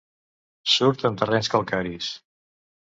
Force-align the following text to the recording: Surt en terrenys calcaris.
Surt 0.77 1.05
en 1.11 1.21
terrenys 1.21 1.53
calcaris. 1.57 2.13